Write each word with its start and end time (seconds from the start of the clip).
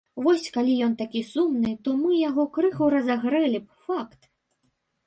Вось 0.27 0.45
калі 0.55 0.77
ён 0.85 0.95
такі 1.01 1.21
сумны, 1.33 1.75
то 1.89 1.95
мы 2.01 2.17
яго 2.29 2.43
крыху 2.57 2.83
разагрэлі 2.95 3.59
б, 3.69 3.73
факт! 3.89 4.21